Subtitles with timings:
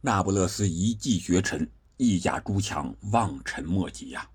[0.00, 4.30] 那不勒斯一骑绝尘，意甲诸强望尘莫及呀！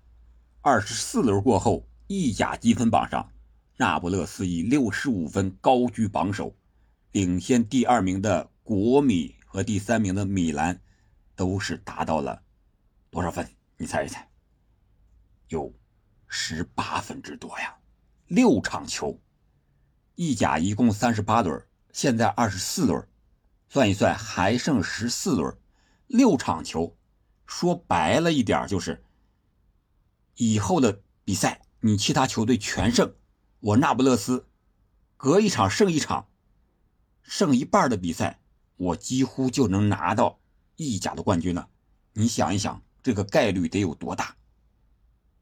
[0.60, 3.30] 二十四轮过后，意甲积分榜上，
[3.78, 6.54] 那不勒斯以六十五分高居榜首，
[7.12, 10.78] 领先第二名的国米和第三名的米兰，
[11.34, 12.42] 都是达到了
[13.10, 13.48] 多少分？
[13.78, 14.28] 你猜一猜？
[15.48, 15.72] 有
[16.28, 17.74] 十八分之多呀！
[18.26, 19.18] 六场球，
[20.14, 23.08] 意甲一共三十八轮，现在二十四轮。
[23.74, 25.58] 算一算，还剩十四轮，
[26.06, 26.96] 六场球，
[27.44, 29.02] 说白了一点就是，
[30.36, 33.16] 以后的比赛你其他球队全胜，
[33.58, 34.46] 我那不勒斯
[35.16, 36.28] 隔一场胜一场，
[37.20, 38.38] 胜一半的比赛，
[38.76, 40.38] 我几乎就能拿到
[40.76, 41.68] 意甲的冠军了。
[42.12, 44.36] 你想一想，这个概率得有多大？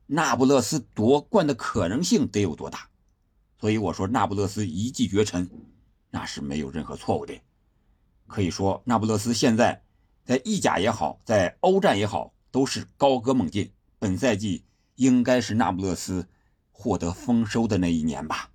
[0.07, 2.89] 那不勒斯夺冠的可能性得有多大？
[3.61, 5.51] 所以我说，那不勒斯一骑绝尘，
[6.09, 7.39] 那是没有任何错误的。
[8.33, 9.85] 可以说，那不勒斯现在
[10.25, 13.71] 在意甲也好，在欧战也好，都是高歌猛进。
[13.99, 14.65] 本赛季
[14.97, 16.27] 应该是那不勒斯
[16.71, 18.51] 获得丰收的那一年吧。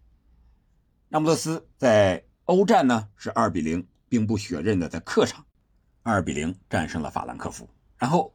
[1.09, 5.45] 那不勒斯在欧战呢是二比零，兵不血刃的在客场
[6.01, 8.33] 二比零战胜了法兰克福，然后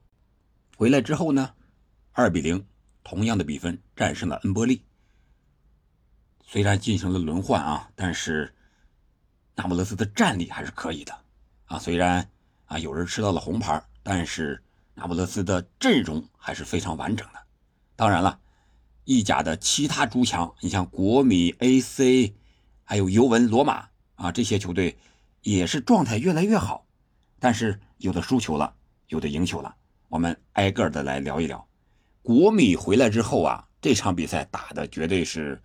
[0.77, 1.55] 回来之后呢，
[2.13, 2.67] 二比零
[3.03, 4.85] 同样的比分战胜了恩波利。
[6.45, 8.55] 虽然进行了轮换啊，但是
[9.55, 11.19] 那不勒斯的战力还是可以的。
[11.73, 12.29] 啊，虽然
[12.67, 17.41] 啊有人吃到了红牌，但是那不勒斯的阵容还是非常完整的。
[17.97, 18.39] 当然了，
[19.05, 22.35] 意甲的其他诸强，你像国米、AC，
[22.85, 24.99] 还有尤文、罗马啊这些球队，
[25.41, 26.85] 也是状态越来越好。
[27.41, 28.75] 但是有的输球了，
[29.07, 29.75] 有的赢球了。
[30.11, 31.67] 我们挨个的来聊一聊。
[32.21, 35.59] 国米回来之后啊，这场比赛打的绝对是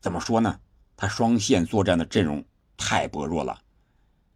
[0.00, 0.60] 怎么说呢？
[0.96, 2.44] 他双线作战的阵容
[2.76, 3.60] 太薄弱了。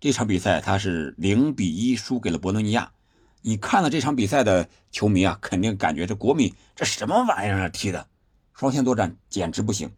[0.02, 2.90] 这场比赛他是零比一输给了博洛尼亚。
[3.40, 8.08] 你看了这场比赛的球迷啊，肯定感觉这国米这什么玩意儿啊踢的，
[8.52, 9.92] 双线作战简直不行。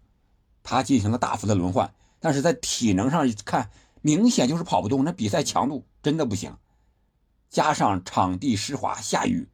[0.62, 3.70] 他进行了大幅的轮换，但是在体能上看，
[4.02, 5.06] 明显就是跑不动。
[5.06, 6.54] 那比赛强度真的不行，
[7.48, 9.48] 加上场地湿滑下雨，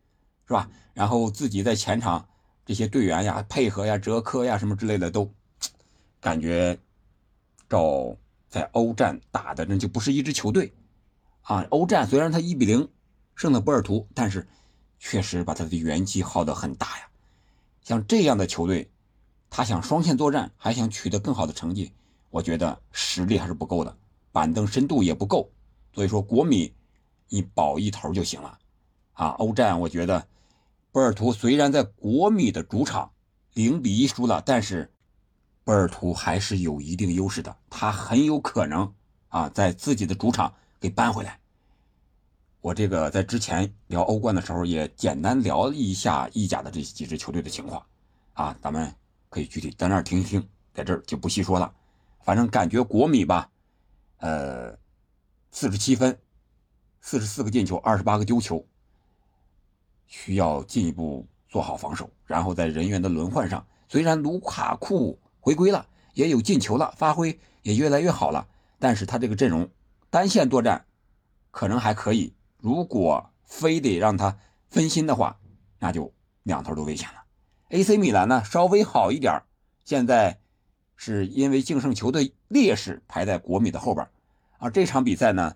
[0.49, 0.69] 是吧？
[0.95, 2.29] 然后自己在前场
[2.67, 5.33] 这些队员呀配合呀哲科呀什么之类的都
[6.21, 6.77] 感觉
[7.69, 8.17] 找。
[8.51, 10.75] 在欧战打的那就不是一支球队，
[11.43, 12.89] 啊，欧战虽然他一比零
[13.37, 14.45] 胜了波尔图，但是
[14.99, 17.09] 确实把他的元气耗得很大呀。
[17.81, 18.91] 像这样的球队，
[19.49, 21.93] 他想双线作战，还想取得更好的成绩，
[22.29, 23.97] 我觉得实力还是不够的，
[24.33, 25.49] 板凳深度也不够。
[25.95, 26.75] 所以说国米，
[27.29, 28.59] 你保一头就行了。
[29.13, 30.27] 啊，欧战我觉得
[30.91, 33.13] 波尔图虽然在国米的主场
[33.55, 34.91] 零比一输了，但是。
[35.63, 38.93] 波尔图还是有一定优势的，他很有可能
[39.29, 41.39] 啊，在自己的主场给扳回来。
[42.61, 47.85] 我这个在之前聊欧冠的时候也简单聊了一下意甲的这几支球队的情况
[48.33, 48.93] 啊，咱们
[49.29, 51.73] 可以具体在那儿听一听，在这儿就不细说了。
[52.23, 53.51] 反正感觉国米吧，
[54.19, 54.77] 呃，
[55.53, 56.19] 四十七分，
[57.01, 58.67] 四十四个进球，二十八个丢球，
[60.07, 65.19] 需要进一步做好防守，然后在人员的轮换上，虽然卢卡库。
[65.41, 68.47] 回归了，也有进球了，发挥也越来越好了。
[68.79, 69.69] 但是他这个阵容
[70.09, 70.87] 单线作战
[71.51, 75.39] 可能还可以，如果非得让他分心的话，
[75.79, 76.13] 那就
[76.43, 77.25] 两头都危险了。
[77.69, 79.43] AC 米兰呢稍微好一点，
[79.85, 80.39] 现在
[80.97, 84.07] 是因为净胜球的劣势排在国米的后边
[84.59, 84.69] 啊。
[84.71, 85.55] 这场比赛呢，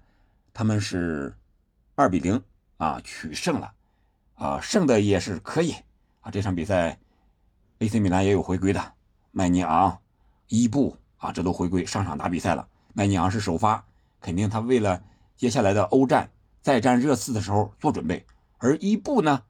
[0.53, 1.35] 他们是
[1.95, 2.43] 二比零
[2.77, 3.73] 啊取胜了
[4.35, 5.75] 啊，胜的也是可以
[6.21, 6.31] 啊。
[6.31, 6.99] 这场比赛
[7.79, 8.93] AC 米兰也有回归的。
[9.37, 9.99] 麦尼昂、
[10.47, 12.69] 伊布啊，这都回归上场打比赛了。
[12.93, 13.85] 麦尼昂是首发，
[14.21, 15.03] 肯定他为了
[15.37, 16.31] 接下来的欧战
[16.63, 18.25] 再战热刺的时候做准备。
[18.59, 19.43] 而伊布呢，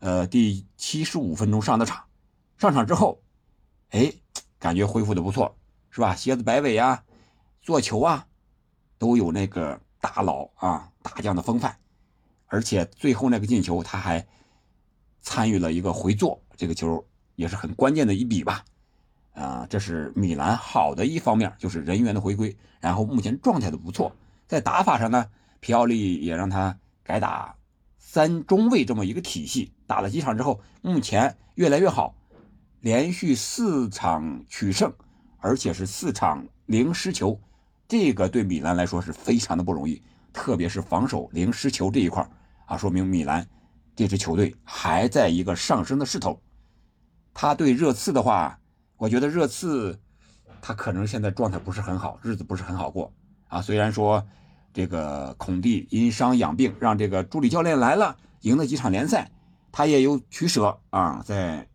[0.00, 2.04] 呃，第七十五分钟上的场，
[2.58, 3.22] 上场之后，
[3.90, 4.12] 哎，
[4.58, 5.56] 感觉恢复的不错，
[5.90, 6.16] 是吧？
[6.16, 7.04] 蝎子摆尾啊，
[7.62, 8.26] 做球啊，
[8.98, 11.76] 都有那个大佬啊大将的风范。
[12.48, 14.26] 而且最后那个进球，他还
[15.20, 17.06] 参与了一个回做，这个球
[17.36, 18.64] 也是很关键的一笔吧。
[19.40, 24.14] 啊，这是米兰好的一方面，就是人员的回归，然后目前状态都不错。
[24.46, 25.26] 在打法上呢，
[25.60, 27.56] 皮奥利也让他改打
[27.96, 32.14] 三中卫这么一个体系，打了几场之后，目前越来越好，
[32.80, 34.92] 连续四场取胜，
[35.38, 37.40] 而且是四场零失球，
[37.88, 40.02] 这个对米兰来说是非常的不容易，
[40.34, 42.28] 特别是防守零失球这一块
[42.66, 43.48] 啊，说明米兰
[43.96, 46.38] 这支球队还在一个上升的势头。
[47.32, 48.59] 他对热刺的话。
[49.00, 49.98] 我觉得热刺，
[50.60, 53.10] 他可能现在状态不是很好，日子不是很好过
[53.48, 53.62] 啊。
[53.62, 54.22] 虽然说
[54.74, 59.30] 这个孔蒂因伤养病，让这个助理教练来了，赢了几场联赛，
[59.72, 61.22] 他也有取舍啊。
[61.24, 61.66] 在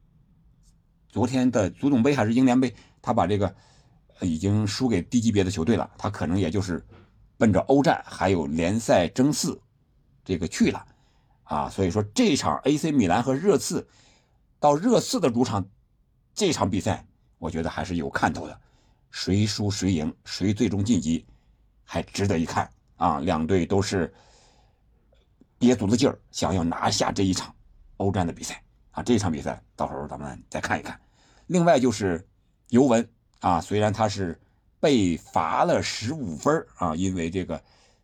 [1.09, 3.55] 昨天的足总杯还是英联杯，他把这个
[4.21, 6.85] 已经输给低级别的球队了，他可能也就是
[7.39, 9.59] 奔着欧战还有联赛争四
[10.23, 10.85] 这个去了
[11.45, 11.67] 啊。
[11.71, 13.87] 所以说这场 AC 米兰和热刺
[14.59, 15.65] 到热刺的主场
[16.35, 17.07] 这场比赛，
[17.45, 18.59] 我觉得还是有看头的，
[19.11, 21.23] 谁输谁赢，谁最终晋级
[21.83, 22.67] 还值得一看。
[22.97, 24.11] 啊，两队都是
[25.59, 27.53] 憋足了劲儿，想要拿下这一场
[27.97, 28.59] 欧战的比赛
[28.91, 29.03] 啊！
[29.03, 30.99] 这一场比赛到时候咱们再看一看。
[31.45, 32.25] 另外就是
[32.69, 33.07] 尤文
[33.41, 34.39] 啊，虽然他是
[34.79, 37.61] 被罚了十五分啊，因为这个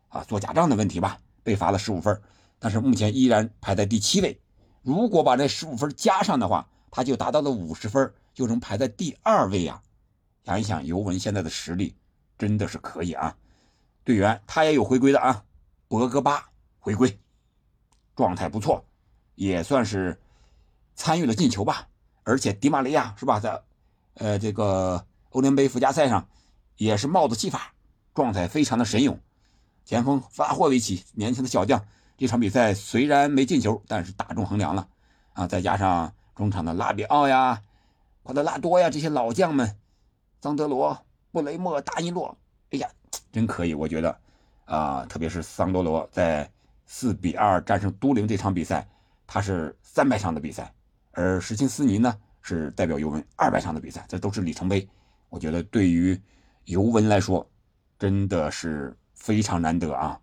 [0.09, 2.21] 啊做假账的问题吧，被罚了十五分，
[2.59, 4.39] 但是目前依然排在第七位。
[4.83, 9.81] 如果把这十五分加上的话，他就达到了五十分，就能排在第二位呀。
[10.43, 11.95] 想一想，尤文现在的实力
[12.37, 13.35] 真的是可以啊。
[14.03, 15.43] 队员他也有回归的啊，
[15.87, 16.49] 博格巴
[16.79, 17.17] 回归，
[18.15, 18.83] 状态不错，
[19.35, 20.19] 也算是
[20.95, 21.87] 参与了进球吧。
[22.23, 23.61] 而且迪马利亚是吧，在
[24.15, 26.27] 呃这个欧联杯附加赛上
[26.77, 27.73] 也是帽子戏法，
[28.13, 29.17] 状态非常的神勇。
[29.85, 31.83] 前锋法霍维奇年轻的小将，
[32.17, 34.87] 这场比赛虽然没进球，但是打中横梁了
[35.33, 35.47] 啊！
[35.47, 37.61] 再加上中场的拉比奥呀、
[38.23, 39.77] 夸德拉多呀这些老将们，
[40.41, 40.97] 桑德罗、
[41.31, 42.35] 布雷默、达尼洛，
[42.71, 42.89] 哎呀。
[43.31, 44.19] 真可以，我觉得，
[44.65, 46.49] 啊，特别是桑德罗在
[46.87, 48.87] 四比二战胜都灵这场比赛，
[49.27, 50.73] 他是三百场的比赛，
[51.11, 54.89] 而什琴斯尼呢是代表尤文二百场的比赛，这都是里程碑。
[55.29, 56.19] 我觉得对于
[56.65, 57.47] 尤文来说，
[57.99, 60.19] 真的是非常难得啊！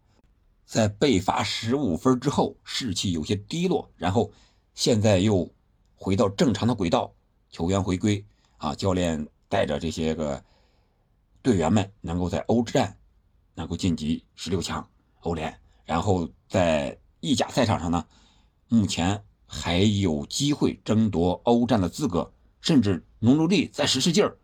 [0.67, 4.29] 在被罚十五分之后，士气有些低落，然后
[4.75, 5.49] 现在又
[5.99, 7.13] 回到正常的轨道，
[7.51, 8.25] 球员回归
[8.57, 10.43] 啊，教练带着这些个。
[11.41, 12.99] 队员们能够在欧战
[13.55, 14.87] 能够晋级十六强
[15.21, 18.05] 欧联，然后在意甲赛场上呢，
[18.67, 22.31] 目前还有机会争夺欧战的资格，
[22.61, 24.37] 甚至努努力再使使劲儿，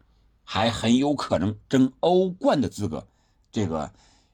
[0.44, 3.06] 还很有可能争欧冠的资格。
[3.50, 3.92] 这个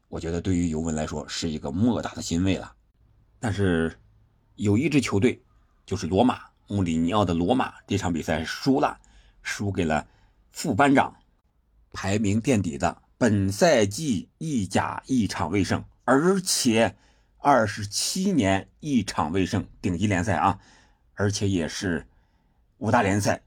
[0.09, 2.73] 我觉得对于尤文来说是一个莫大的欣慰了。
[3.41, 3.99] 但是
[4.55, 5.43] 有一支球队
[5.87, 9.01] 就是罗马，穆里尼奥的罗马这场比赛输了，
[9.43, 10.07] 输给了
[10.53, 11.17] 副班长。
[11.93, 16.95] 排名垫底的，本赛季意甲一场未胜，而且
[17.39, 20.61] 二十七年一场未胜，顶级联赛啊，
[21.15, 22.07] 而且也是
[22.79, 23.43] 五大联赛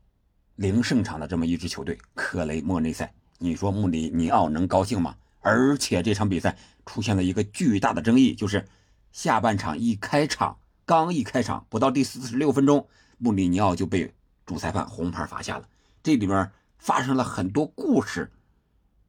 [0.57, 3.09] 零胜场的这么一支球队——克雷莫内塞。
[3.37, 5.15] 你说穆里尼奥能高兴吗？
[5.39, 8.67] 而且这场比赛出现了一个巨大的争议，就是
[9.13, 12.89] 下半场一开场，刚一开场不到第四十六分钟，
[13.23, 14.13] 穆里尼奥就被
[14.45, 15.67] 主裁判红牌罚下了。
[16.03, 16.51] 这里边。
[16.83, 18.29] 发生了很多故事，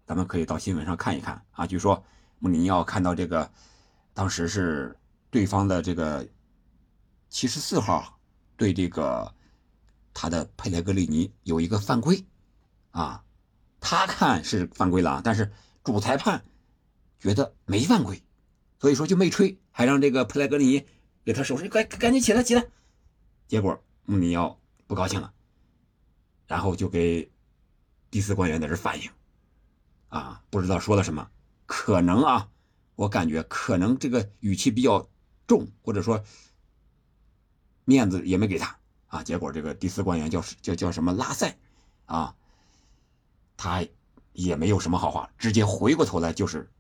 [0.07, 1.67] 咱们可以到新闻上看一看啊。
[1.67, 2.05] 据说
[2.39, 3.51] 穆里尼奥看到这个，
[4.13, 4.97] 当时是
[5.29, 6.25] 对方的这个
[7.29, 8.17] 七十四号
[8.57, 9.35] 对这个
[10.13, 12.25] 他的佩莱格里尼有一个犯规
[12.93, 13.25] 啊，
[13.81, 15.51] 他看是犯规了，但是
[15.83, 16.45] 主裁判
[17.19, 18.23] 觉得没犯规，
[18.79, 20.87] 所以说就没吹，还让这个佩莱格里尼
[21.25, 22.65] 给他手势，赶赶紧起来起来。
[23.49, 25.33] 结果穆里尼奥不高兴了，
[26.47, 27.31] 然后就给。
[28.11, 29.11] 第四官员在这反映，
[30.09, 31.29] 啊，不知道说了什么，
[31.67, 32.49] 可能啊，
[32.95, 35.09] 我感觉可能这个语气比较
[35.49, 36.23] 重，或者说
[37.85, 39.25] 面子也没给他啊。
[39.25, 41.59] 结果这个第四官员叫叫叫什么拉塞，
[42.07, 42.37] 啊，
[43.57, 43.85] 他
[44.33, 46.71] 也没有什么好话，直接回过头来就是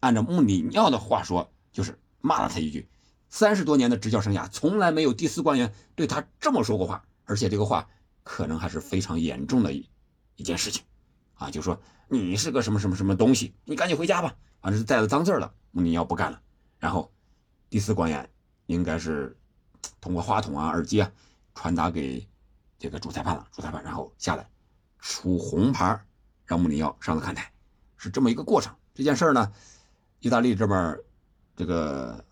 [0.00, 2.86] 按照穆里尼奥的话说，就是骂了他一句。
[3.32, 7.88] 三十多年的执教生涯，从来没有第四官员对他这么说过话，而且这个话
[8.22, 9.72] 可能还是非常严重的。
[10.36, 10.82] 一件事情，
[11.34, 14.34] 啊，就说你是个什么什么什么东西，你赶紧回家吧。
[14.60, 16.40] 反正是带了脏字了，你要不干了。
[16.78, 17.10] 然后
[17.70, 18.28] 第四官员
[18.66, 19.34] 应该是
[20.00, 21.10] 通过话筒啊、耳机啊
[21.54, 22.26] 传达给
[22.78, 24.46] 这个主裁判了，主裁判然后下来
[24.98, 25.98] 出红牌，
[26.44, 27.50] 让穆里尼奥上了看台，
[27.96, 28.74] 是这么一个过程。
[28.94, 29.52] 这件事呢，
[30.20, 30.98] 意大利这边
[31.54, 32.24] 这个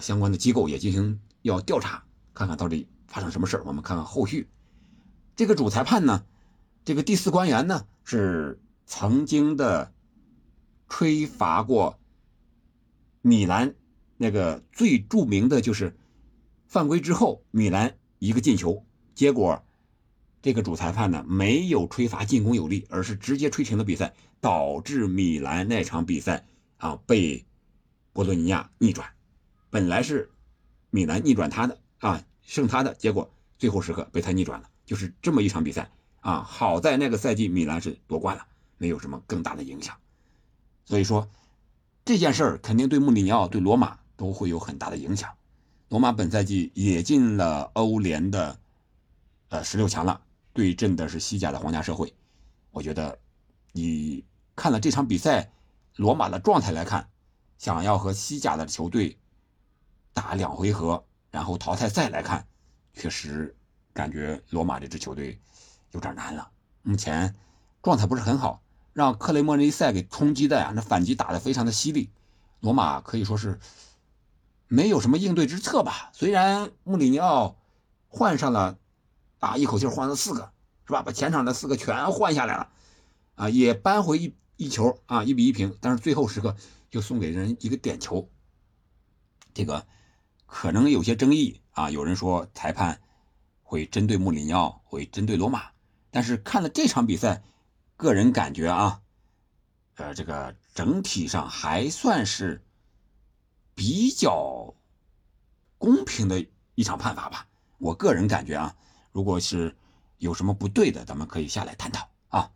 [0.00, 4.48] 相关的机构也进行要调查，看看到底发生什么事我们看看后续。
[5.34, 6.24] 这个主裁判呢？
[6.84, 9.92] 这个第四官员呢，是曾经的
[10.88, 11.98] 吹罚过
[13.22, 13.74] 米兰
[14.16, 15.96] 那个最著名的就是
[16.66, 18.84] 犯规之后，米兰一个进球，
[19.14, 19.64] 结果
[20.40, 27.44] 这个主裁判呢没有吹罚进攻有力，而是直接吹停了比赛，导致米兰那场比赛啊被
[28.12, 29.10] 波多尼亚逆转，
[29.76, 30.30] 本来是
[30.88, 35.90] 米兰逆转他的啊胜他的，结果最后时刻被他逆转了，就是这么一场比赛。
[36.20, 38.46] 啊，好在那个赛季米兰是夺冠了，
[38.78, 39.94] 没有什么更大的影响。
[40.86, 41.28] 所以说，
[42.06, 45.30] 这件事儿肯定对穆里尼奥、对罗马都会有很大的影响。
[45.90, 48.58] 罗马本赛季也进了欧联的
[49.50, 50.22] 呃十六强了，
[50.54, 52.14] 对阵的是西甲的皇家社会。
[52.70, 53.18] 我觉得
[53.72, 54.24] 你
[54.56, 55.52] 看了这场比赛，
[55.96, 57.10] 罗马的状态来看，
[57.58, 59.18] 想要和西甲的球队
[60.16, 62.48] 打两回合，然后淘汰赛来看，
[62.94, 63.54] 确实
[63.92, 65.38] 感觉罗马这支球队
[65.90, 66.50] 有点难了。
[66.80, 67.36] 目前
[67.82, 68.62] 状态不是很好，
[68.94, 72.08] 让克雷莫内塞给冲击的呀，那反击打得非常的犀利，
[72.60, 73.60] 罗马可以说是。
[74.68, 76.10] 没有什么应对之策吧？
[76.12, 77.56] 虽然穆里尼奥
[78.08, 78.76] 换上了，
[79.38, 80.50] 啊，一口气换了四个，
[80.86, 81.02] 是吧？
[81.02, 82.68] 把前场的四个全换下来了，
[83.36, 85.78] 啊，也扳回一一球啊，一比一平。
[85.80, 86.56] 但是最后时刻
[86.90, 88.28] 就送给人一个点球，
[89.54, 89.86] 这个
[90.46, 91.90] 可能有些争议啊。
[91.90, 93.00] 有人说裁判
[93.62, 95.70] 会针对穆里尼奥，会针对罗马。
[96.10, 97.42] 但是看了这场比赛，
[97.96, 99.02] 个人感觉啊，
[99.96, 102.62] 呃，这个整体上还算是。
[103.78, 104.72] 比较
[105.76, 108.74] 公平的一场判罚吧，我个人感觉啊，
[109.12, 109.76] 如果是
[110.16, 112.50] 有什么不对的，咱们可以下来探讨啊。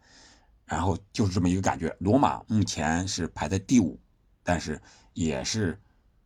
[0.65, 4.01] 然后就是这么一个感觉，罗马目前是排在第五，
[4.43, 4.81] 但是
[5.13, 5.79] 也是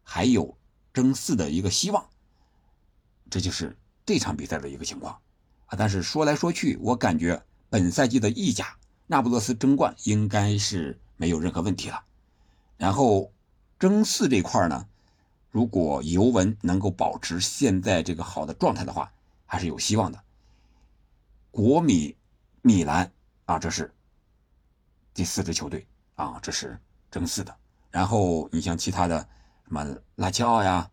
[0.05, 0.57] 还有
[0.95, 2.07] 争四的一个希望。
[3.29, 5.21] 这就是这场比赛的一个情况
[5.67, 5.77] 啊。
[5.77, 8.75] 但是说来说去，我感觉本赛季的意甲
[9.07, 12.03] 那不勒斯争冠应该是没有任何问题了。
[12.79, 13.31] 然后。
[13.77, 14.87] 争四这块呢，
[15.51, 19.13] 如果尤文能够保持现在这个好的状态的话，
[19.45, 20.23] 还是有希望的。
[21.51, 22.17] 国米、
[22.63, 23.13] 米兰
[23.45, 23.93] 啊，这是
[25.13, 26.79] 第四支球队啊，这是
[27.11, 27.55] 争四的。
[27.91, 29.29] 然后你像其他的
[29.67, 29.85] 什么
[30.17, 30.91] 拉齐奥呀、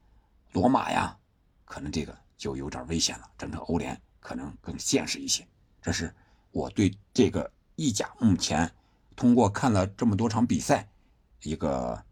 [0.52, 1.18] 罗马呀，
[1.66, 3.30] 可能这个就有点危险了。
[3.38, 5.48] 整个欧联可能更现实一些。
[5.82, 6.14] 这是
[6.52, 8.72] 我对这个意甲目前
[9.16, 10.88] 通过看了这么多场比赛
[11.44, 12.04] 一个。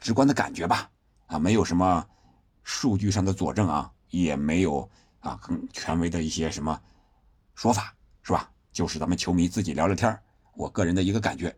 [0.00, 0.88] 直观的感觉吧，
[1.26, 2.08] 啊，没有什么
[2.62, 4.88] 数据上的佐证啊，也没有
[5.18, 6.80] 啊更权威的一些什么
[7.56, 8.48] 说法，是吧？
[8.70, 10.16] 就是咱们球迷自己聊聊天
[10.54, 11.52] 我个人的一个感觉。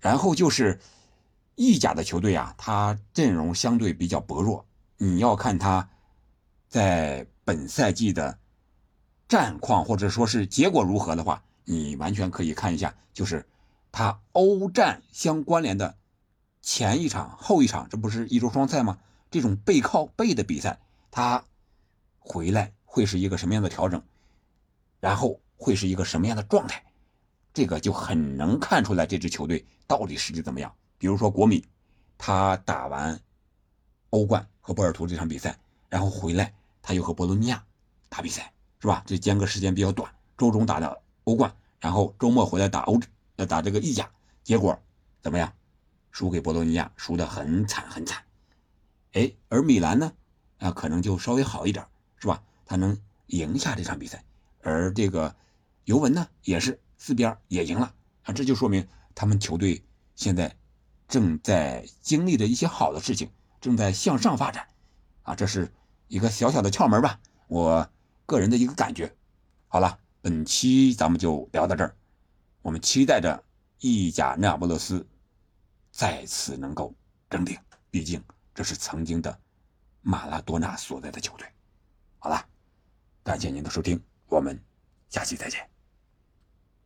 [0.00, 0.80] 然后就是
[1.60, 4.64] 意甲的球队啊，他阵容相对比较薄弱，
[4.96, 5.90] 你要看他
[6.70, 8.38] 在本赛季的
[9.28, 13.46] 战况或者说是结果如何的话，你完全可以看一下，就是
[13.92, 15.98] 他欧战相关联的。
[16.62, 18.98] 前一场后一场，这不是一周双赛吗？
[19.30, 21.44] 这种背靠背的比赛，他
[22.18, 24.02] 回来会是一个什么样的调整？
[24.98, 26.82] 然后会是一个什么样的状态？
[27.52, 30.74] 这个就很能看出来这支球队到底实力怎么样。
[31.00, 31.64] 比如说国米，
[32.18, 33.18] 他打完
[34.10, 36.52] 欧冠和波尔图这场比赛，然后回来
[36.82, 37.64] 他又和博洛尼亚
[38.10, 39.02] 打比赛，是吧？
[39.06, 43.00] 这间隔时间比较短，周中打的欧冠，然后周末回来打欧
[43.36, 44.10] 要打这个意甲，
[44.44, 44.78] 结果
[45.22, 45.50] 怎么样？
[46.10, 48.22] 输给博洛尼亚，输得很惨很惨，
[49.12, 50.12] 哎，而米兰呢，
[50.58, 51.86] 啊，可能就稍微好一点，
[52.18, 52.42] 是吧？
[52.66, 52.94] 他能
[53.28, 54.22] 赢下这场比赛，
[54.60, 55.34] 而这个
[55.84, 59.82] 尤文呢，也是四边也赢了啊，这就说明他们球队
[60.14, 60.54] 现在
[61.10, 64.68] 正在经历着一些好的事情，正在向上发展，
[65.22, 65.70] 啊，这是
[66.06, 67.90] 一个小小的窍门吧，我
[68.24, 69.12] 个人的一个感觉。
[69.66, 71.96] 好了，本期咱们就聊到这儿，
[72.62, 73.42] 我们期待着
[73.80, 75.04] 意甲那不勒斯。
[75.90, 76.94] 再次能够
[77.28, 77.58] 争顶，
[77.90, 78.22] 毕竟
[78.54, 79.36] 这是曾经的
[80.02, 81.46] 马拉多纳所在的球队。
[82.20, 82.46] 好了，
[83.24, 84.62] 感谢您的收听，我们
[85.08, 85.69] 下期再见。